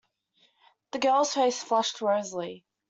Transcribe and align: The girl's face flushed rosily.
The 0.93 0.97
girl's 0.97 1.31
face 1.35 1.61
flushed 1.61 2.01
rosily. 2.01 2.65